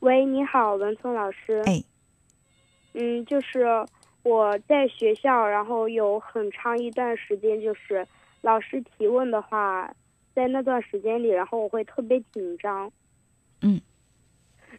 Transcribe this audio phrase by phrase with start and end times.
[0.00, 1.60] 喂，你好，文聪老师。
[1.66, 1.82] 哎，
[2.94, 3.66] 嗯，就是
[4.22, 8.06] 我在学校，然后有很长一段时间，就是
[8.40, 9.92] 老师提问的话，
[10.34, 12.90] 在那段时间里，然后我会特别紧张。
[13.60, 13.80] 嗯。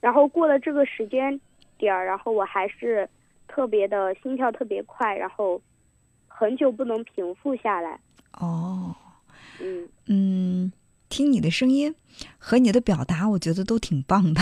[0.00, 1.40] 然后过了这个时间
[1.76, 3.08] 点儿，然后我还是
[3.48, 5.60] 特别的心跳特别快，然后
[6.28, 7.98] 很久不能平复下来。
[8.34, 8.94] 哦。
[9.60, 9.88] 嗯。
[10.06, 10.72] 嗯。
[11.08, 11.94] 听你的声音
[12.38, 14.40] 和你的表达，我觉得都挺棒的，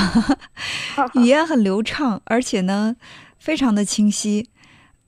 [1.21, 2.97] 语言很流畅，而且呢，
[3.39, 4.49] 非常的清晰。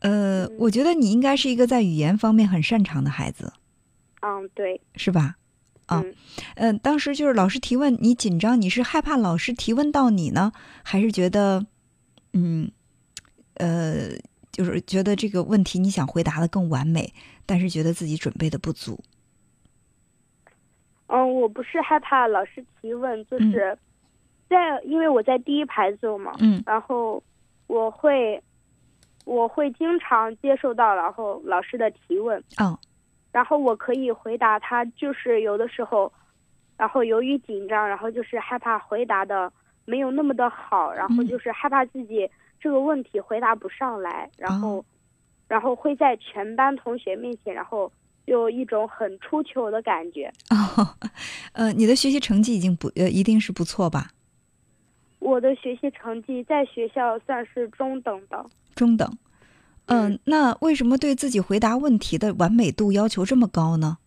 [0.00, 3.52] 呃，我觉得你应该是一个在语言方面很擅长的孩子。
[4.20, 5.36] 嗯，对，是吧？
[5.86, 6.04] 啊，
[6.56, 10.52] 嗯，当时就是老师提问，你紧张，你是害怕老师提问到你呢，
[10.82, 11.66] 还是觉得，
[12.34, 12.70] 嗯，
[13.54, 14.10] 呃，
[14.52, 17.14] 就是觉得这个问题你想回答的更完美，
[17.46, 19.02] 但是觉得自己准备的不足？
[21.48, 23.76] 不是害怕老师提问，就是
[24.48, 27.22] 在因为我在第一排坐嘛，嗯，然后
[27.66, 28.42] 我会
[29.24, 32.78] 我会经常接受到然后老师的提问，哦，
[33.32, 36.12] 然后我可以回答他，就是有的时候，
[36.76, 39.52] 然后由于紧张，然后就是害怕回答的
[39.84, 44.84] 没有那么的好，然后就是害怕自己这个问题回答不上来，然后
[45.46, 47.90] 然后会在全班同学面前，然后。
[48.28, 50.30] 有一种很出糗的感觉。
[50.50, 50.84] 哦，
[51.52, 54.10] 呃，你的学习成绩已经不呃，一定是不错吧？
[55.18, 58.44] 我的学习成绩在学校算是中等的。
[58.74, 59.18] 中等，
[59.86, 63.98] 嗯，那为什么对自己回答问题的完美度要求这么高呢？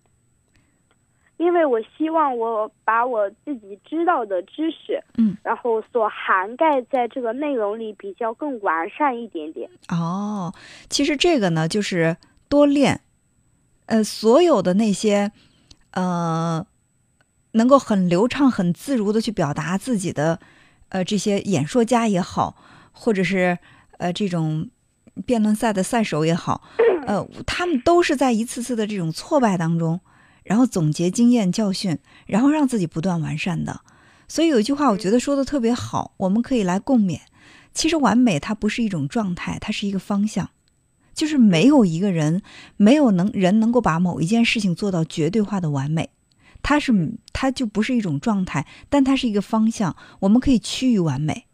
[1.37, 9.67] 因为我希望我把我自己知道的知识，嗯，然后所涵盖在这个内容里比较更完善一点点。
[9.89, 10.53] 哦，
[10.87, 12.15] 其实这个呢，就是
[12.47, 13.01] 多练。
[13.87, 15.31] 呃，所有的那些，
[15.91, 16.65] 呃，
[17.53, 20.39] 能够很流畅、很自如的去表达自己的，
[20.89, 22.55] 呃，这些演说家也好，
[22.91, 23.57] 或者是
[23.97, 24.69] 呃这种
[25.25, 26.61] 辩论赛的赛手也好，
[27.07, 29.99] 呃，他们都是在一次次的这种挫败当中，
[30.43, 31.97] 然后总结经验教训，
[32.27, 33.81] 然后让自己不断完善的。
[34.27, 37.19] 所以有一句话，我觉得说的特别好，我们可以来共勉。
[37.73, 40.49] 其实完美它不是一种状态，它是一个方向。
[41.13, 42.41] 就是没有一个人，
[42.77, 46.09] 没有能人能够把某一件事情做到绝对化的完美，
[46.61, 51.47] 它是它就不是一种状态，但它是一个方向，我们可以趋于完美。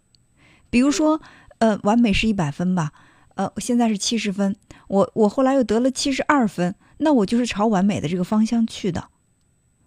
[0.70, 1.22] 比如说，
[1.60, 2.92] 呃，完美是一百分吧，
[3.36, 4.56] 呃，现在是七十分，
[4.88, 9.10] 我我后来又得了七十二分，那我就是朝完美的这个方向去的。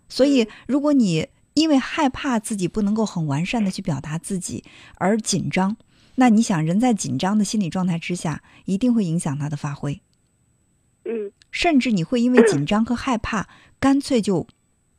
[0.08, 4.64] 所以，如果你因为害怕自己不能够很完善的去表达自己
[4.97, 5.76] 而紧张。
[6.16, 10.00] 那你想，人在紧张的心理状态之下，一定会影响他的发挥。
[11.04, 13.48] 嗯，甚至你会因为紧张和害怕，
[13.78, 14.47] 干脆就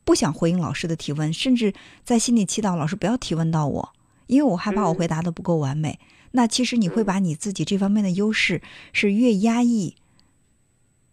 [0.04, 3.92] 不想回应老师的提问，甚至在心里祈祷老师不要提问到我，
[4.26, 5.98] 因为我害怕我回答的不够完美。
[6.32, 9.96] 那其实你会把你自己这方面的优势是越压抑，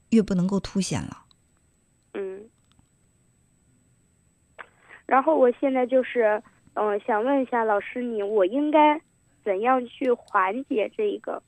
[0.10, 1.26] 越不能够凸显了。
[2.14, 2.50] 嗯。
[5.06, 6.42] 然后我现在就是，
[6.74, 9.02] 嗯，想问一下老师，你我应该。
[9.42, 11.42] 怎样去缓解这一个，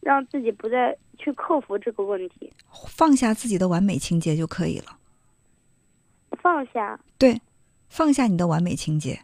[0.00, 2.52] 让自己不再去克服这个问题？
[2.88, 4.98] 放下自己的完美情节就可以了。
[6.42, 7.40] 放下，对，
[7.88, 9.22] 放下你的完美情节，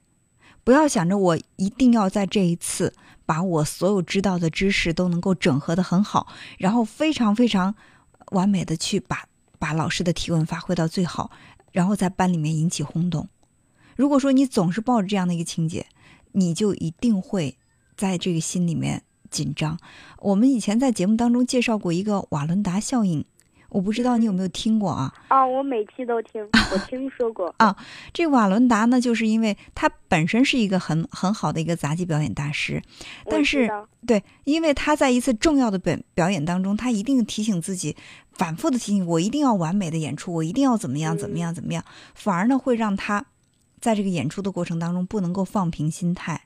[0.65, 2.95] 不要想着我一定要在这一次
[3.25, 6.29] 把我所有知道的知识都能够整合的很好，
[6.59, 7.75] 然后非常非常
[8.33, 9.27] 完美的去把
[9.59, 11.31] 把老师的提问发挥到最好，
[11.73, 13.29] 然后在班里面引起轰动。
[13.97, 15.87] 如果说你总是抱着这样的一个情节，
[16.33, 17.57] 你就一定会
[17.97, 19.79] 在这个心里面紧张。
[20.19, 23.25] 我们以前在节目当中介绍过一个瓦伦达效应，
[23.69, 25.13] 我不知道你有没有听过啊？
[25.29, 27.77] 啊，我每期都听， 我听说过啊。
[28.13, 32.83] 这瓦伦达呢，就是因为他本身是一个很很好的一个杂技表演大师，
[33.31, 33.71] 但是
[34.07, 37.97] 对，因为他在一次重要的表表演当中，他一定提醒自己，
[38.33, 41.85] 反复的提醒我一定要完美的演出，我一定要怎么样怎么样怎么样，
[42.15, 43.27] 反而呢会让他。
[43.79, 46.41] 在这个演出的过程当中，不能够放平心态，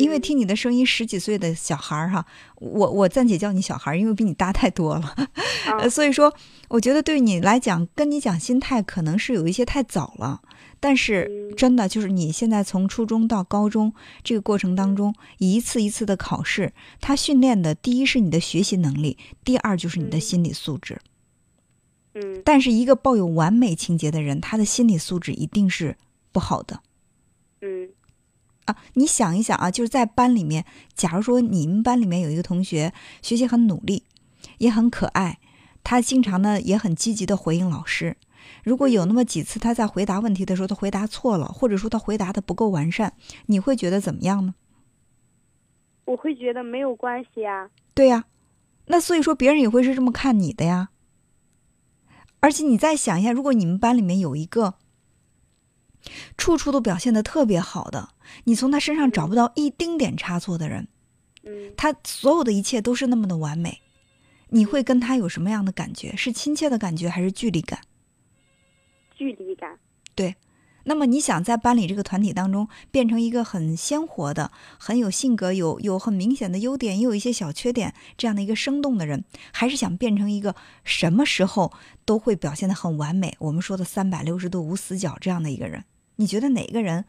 [0.00, 2.24] 因为听你的声音，十几岁的小孩儿哈，
[2.56, 5.14] 我我暂且叫你小孩儿，因为比你大太多了，
[5.90, 6.34] 所以说，
[6.68, 10.40] 我觉得对你来讲，跟你讲心态可能是有一些太早了。
[10.80, 13.92] 但是真的就是你现在从初中到高中
[14.24, 20.98] 这个过程当中，一次一次的考试，他训练的第一是你的学习能力，第二就是你的心理素质。
[22.14, 25.96] 嗯，但是一个抱有完美情节的人，他的心理素质一定是。
[26.32, 26.80] 不好的，
[27.60, 27.88] 嗯，
[28.70, 30.64] 啊，你想一想啊，就是在班里面，
[30.94, 34.04] 假如说你们班里面有一个同学学习很努力，
[34.58, 35.38] 也很可爱，
[35.82, 38.16] 他经常呢也很积极的回应老师。
[38.64, 43.12] 如果有那么几次他在回答问题的时候他回答错了，或者说他回答的不够完善，
[43.46, 44.54] 你会觉得怎么样呢？
[46.06, 47.70] 我会觉得没有关系啊。
[47.94, 48.24] 对呀，
[48.86, 50.88] 那所以说别人也会是这么看你的呀。
[52.40, 54.74] 而且你再想一下，如果你们班里面有一个
[56.36, 58.10] 处处都表现的特别好的，
[58.44, 60.88] 你从他身上找不到一丁点差错的人，
[61.44, 63.80] 嗯他所有的一切都是那么的完美，
[64.48, 66.14] 你会跟他有什么样的感觉？
[66.16, 67.80] 是亲切的感觉还是距离感？
[69.14, 69.78] 距离感。
[70.14, 70.34] 对。
[70.84, 80.54] 那么你想在班里这个团体当中变成一个很鲜活的、很有性格、有有很明显的优点，也有一些小缺点这样的一个生动的人，还是想变成一个
[80.84, 81.72] 什么时候
[82.04, 83.34] 都会表现得很完美？
[83.38, 85.84] 我们说的三百六十度无死角这样的一个人，
[86.16, 87.04] 你觉得哪个人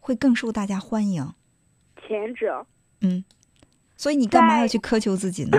[0.00, 1.32] 会更受大家欢迎？
[2.06, 2.66] 前者。
[3.00, 3.24] 嗯，
[3.96, 5.58] 所以你干嘛要去苛求自己呢？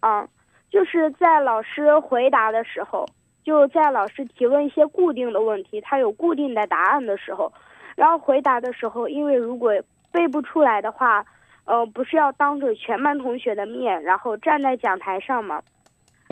[0.00, 0.28] 嗯，
[0.70, 3.06] 就是在老师回答的时候，
[3.44, 7.52] 就在老师提问一些固定的问题，他有固定的答案的时候，
[7.96, 9.72] 然后回答的时候，因为如果
[10.10, 11.24] 背不出来的话，
[11.64, 15.62] 呃，不是要当着全班同学的面，然后站在讲台上嘛，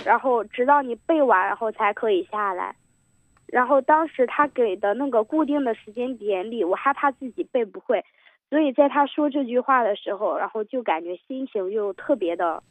[0.05, 2.75] 然后直到你背完，然后才可以下来。
[3.47, 8.05] 然后当时他给的那个固定的时间点里，我害怕自己背不会，
[8.49, 12.62] 所以在他说这句话的时候，然后就感觉心情又特别的，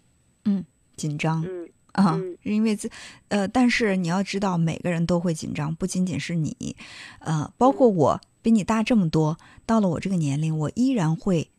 [0.45, 0.63] 嗯
[0.95, 2.89] 紧张嗯啊嗯，因为这
[3.29, 6.75] 呃，但是你要知道，每个人都会紧张，不仅仅是你，
[7.19, 11.49] 呃，包括我，比你大这么多，到了我这个年龄，我依然会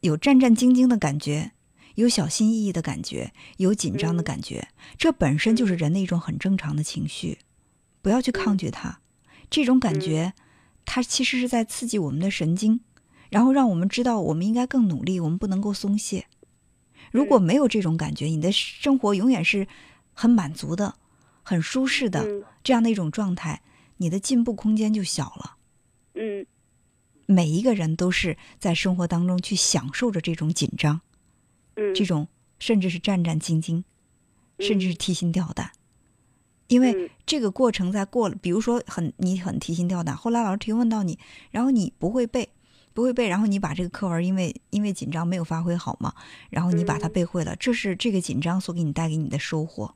[0.00, 1.52] 有战战兢兢的感觉，
[1.94, 4.24] 有小心翼翼的感觉，有紧张的嗯。
[4.24, 7.38] 感觉，这本身就是人的一种很正常的情绪，
[8.02, 9.00] 不要去抗拒它。
[9.50, 10.34] 这种感觉，
[10.84, 12.80] 它其实是在刺激我们的神经，
[13.30, 16.26] 然后让我们知道我们应该更努力，我们不能够松懈。
[17.10, 19.66] 如果没有这种感觉，你的生活永远是
[20.12, 20.94] 很满足的、
[21.42, 22.44] 很舒适的嗯。
[22.62, 23.62] 这样的一种状态，
[23.96, 25.56] 你的进步空间就小了。
[26.14, 26.46] 嗯。
[27.26, 31.00] 每一个人都是在生活当中去享受着这种紧张，
[31.76, 32.26] 嗯，这种
[32.58, 33.84] 甚至是战战兢兢，
[34.58, 34.96] 甚至是嗯。
[34.96, 35.70] 提心吊胆。
[36.66, 37.10] 因为嗯。
[37.26, 41.18] 这个过程在过了，比如说很你很提心吊胆，后来老师提问到你，
[41.50, 42.48] 然后你不会背，
[42.92, 46.14] 不会背，然后你把这个课文因为因为紧张没有发挥好嘛，
[46.50, 49.94] 然后你把它嗯背会了，这是这个紧张所给你带给你的收获。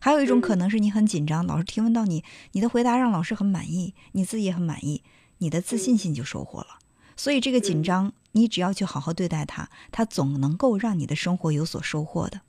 [0.00, 5.02] 还有一种可嗯能是你很紧张，老师提问到你，你的回答让老师很满意，你自己也很满意，
[5.38, 6.78] 你的自信嗯心就收获了。
[7.16, 12.40] 所以这个紧嗯张，你只要去好好对待它，它总能够让你的生活有所收获的。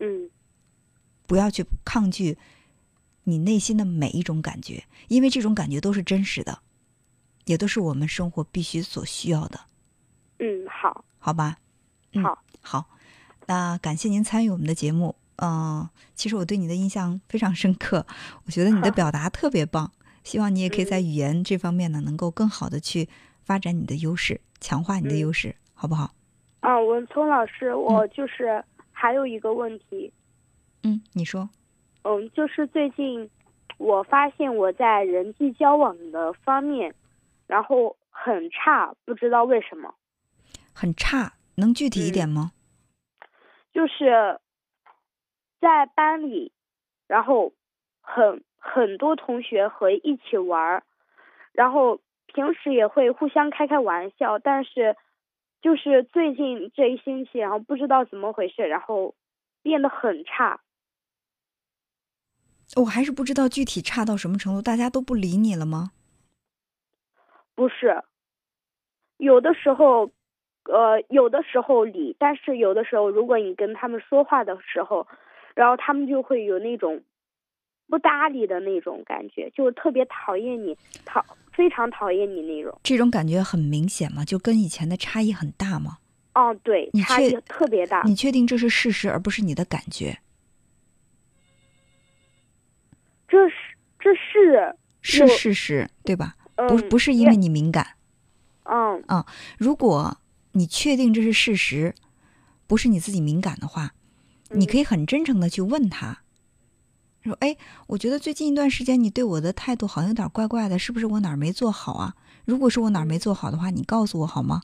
[0.00, 0.30] 嗯
[1.26, 2.36] 不要去抗拒
[3.24, 6.60] 你内心的每一种感觉，因为这种感觉都是真实的，
[7.44, 9.60] 也都是我们生活必须所需要的，
[10.38, 11.56] 嗯，好，好吧？
[12.12, 12.84] 嗯好，好，
[13.46, 15.14] 那感谢您参与我们的节目。
[15.36, 18.06] 嗯、其实我对你的印象非常深刻，
[18.46, 19.90] 我觉得你的表达特别棒，
[20.22, 23.08] 希望你也可以在语言这方面呢，能够更好的去
[23.42, 26.14] 发展你的优势，强化你的嗯优势，好不好？
[26.60, 30.12] 啊，文聪老师，我就是还有一个问题，
[30.84, 31.50] 嗯，你说。
[32.02, 33.28] 嗯，就是最近
[33.76, 36.94] 我发现我在人际交往的方面，
[37.46, 39.94] 然后很差，不知道为什么，
[40.72, 42.52] 很差，能具体一点吗？
[43.72, 44.40] 就是
[45.60, 46.52] 在班里，
[47.06, 47.52] 然后
[48.00, 50.82] 很很多同学和一起玩儿，
[51.52, 54.96] 然后平时也会互相开开玩笑，但是
[55.60, 59.14] 就是最近这一星期，然后不知道怎么回事，然后
[59.62, 60.60] 变得很差。
[62.76, 65.92] 我还是不知道具体差到什么程度，大家都不理你了吗？
[67.54, 68.02] 不是，
[69.16, 70.10] 有的时候，
[70.64, 75.06] 呃，有的时候理，但是有的时候，如果你跟他们说话的时候，
[75.54, 77.02] 然后他们就会有那种
[77.88, 82.76] 不搭理的那种感觉，就特别讨厌你，讨非常讨厌你那种。
[82.82, 84.24] 这种感觉很明显吗？
[84.24, 85.98] 就跟以前的差异很大吗？
[86.34, 88.02] 哦，对差异特别大。
[88.04, 90.18] 你确定这是事实，而不是你的感觉？
[93.28, 93.54] 这是
[94.00, 96.34] 这是，是事实，对吧？
[96.56, 97.96] 嗯，不不是因为你敏感。
[98.64, 99.04] 嗯
[99.58, 100.18] 如果
[100.52, 101.94] 你确定这是事实，
[102.66, 103.94] 不是你自己敏感的话，
[104.50, 106.22] 你可以，很真诚的去问他，
[107.22, 107.56] 说：“哎，
[107.88, 112.14] 我觉得最近一段时间你对我的态度好像有点怪怪的，是不是我哪儿没做好啊？
[112.44, 114.62] 如果是我哪儿没做好的话，你告诉我好吗？”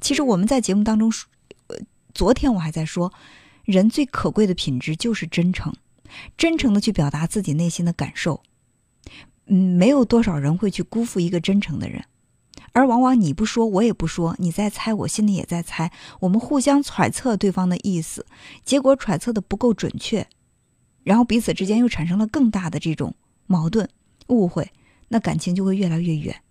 [0.00, 1.28] 其实我们在节目当中说，
[1.66, 1.76] 呃，
[2.14, 3.12] 昨天我还在说，
[3.64, 5.74] 人最可贵的品质就是真诚，
[6.38, 8.42] 真诚的去表达自己内心的感受。
[9.50, 12.04] 嗯，没有多少人会去辜负一个真诚的人。
[12.72, 15.90] 而往往你不说，我也不说，你在猜，我心里也在猜，
[16.20, 18.24] 我们互相揣测对方的意思，
[18.64, 20.28] 结果揣测的不够准确，
[21.02, 23.12] 然后彼此之间又产生了更大的这种
[23.46, 23.88] 矛盾、
[24.28, 24.70] 误会，
[25.08, 26.42] 那感情就会越来越远。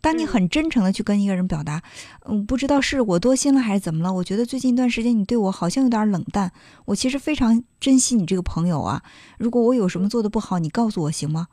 [0.00, 1.82] 当你嗯很真诚的去跟一个人表达，
[2.24, 4.10] 嗯，不知道是我多心了还是怎么了？
[4.14, 6.50] 我觉得最近一段时间你对我好像有点冷淡，
[6.86, 9.02] 我其实非常珍惜你这个朋友啊。
[9.36, 11.48] 如果我有什么做的不好，你告诉我行吗？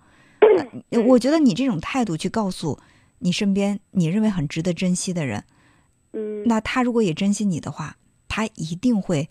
[0.92, 2.80] 呃我觉得你这种态度去告诉
[3.20, 5.44] 你身边你认为很值得珍惜的人，
[6.14, 7.98] 嗯，那他如果也珍惜你的话，
[8.28, 9.30] 他一定会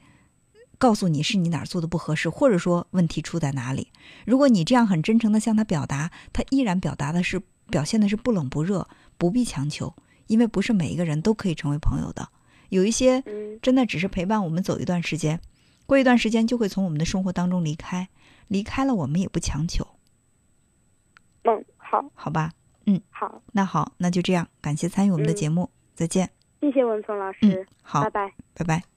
[0.78, 3.88] 告诉你是你哪儿做的不合适，或者说问题出在哪里。
[4.26, 7.40] 如果你这样很真诚的向他表达，他依然表达的是
[7.70, 9.94] 表现的是不冷不热，不必强求，
[10.26, 12.28] 因为不是每一个人都可以成为朋友的。
[12.70, 15.40] 有一些嗯真的只是陪伴我们走一段时间，
[15.86, 18.08] 过一段时间就会从我们的生活当中离开，
[18.48, 19.86] 离开了我们也不强求，
[21.44, 22.50] 嗯，好，好吧？
[22.86, 26.28] 嗯好，那好，那就这样，感谢参与我们的嗯节目，再见。
[26.60, 28.32] 谢谢文聪老师，嗯，好拜，拜。
[28.54, 28.93] 拜拜。